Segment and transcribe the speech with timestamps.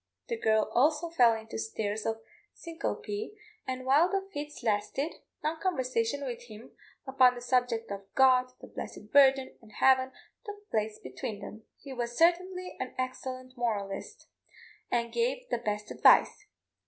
[0.29, 2.21] The girl also fell into states of
[2.55, 3.35] syncope,
[3.67, 6.71] and while the fits lasted, long conversations with him
[7.05, 10.11] upon the subject of God, the blessed Virgin, and Heaven,
[10.43, 11.65] took place between them.
[11.77, 14.25] He was certainly an excellent moralist,
[14.89, 16.47] and gave the best advice.